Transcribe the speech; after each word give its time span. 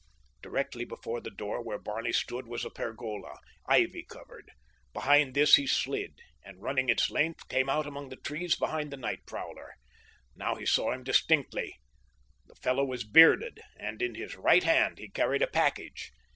Directly 0.41 0.83
before 0.83 1.21
the 1.21 1.29
door 1.29 1.61
where 1.61 1.77
Barney 1.77 2.11
stood 2.11 2.47
was 2.47 2.65
a 2.65 2.71
pergola, 2.71 3.37
ivy 3.67 4.01
covered. 4.03 4.49
Behind 4.93 5.35
this 5.35 5.57
he 5.57 5.67
slid, 5.67 6.17
and, 6.43 6.59
running 6.63 6.89
its 6.89 7.11
length, 7.11 7.47
came 7.49 7.69
out 7.69 7.85
among 7.85 8.09
the 8.09 8.15
trees 8.15 8.55
behind 8.55 8.91
the 8.91 8.97
night 8.97 9.23
prowler. 9.27 9.75
Now 10.35 10.55
he 10.55 10.65
saw 10.65 10.91
him 10.91 11.03
distinctly. 11.03 11.75
The 12.47 12.55
fellow 12.55 12.83
was 12.83 13.03
bearded, 13.03 13.59
and 13.77 14.01
in 14.01 14.15
his 14.15 14.35
right 14.35 14.63
hand 14.63 14.97
he 14.97 15.07
carried 15.07 15.43
a 15.43 15.47
package. 15.47 16.11